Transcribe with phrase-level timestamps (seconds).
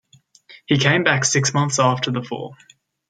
[0.65, 2.55] He came back six months after the fall.